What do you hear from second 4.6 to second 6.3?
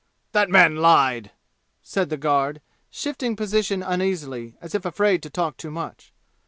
if afraid to talk too much.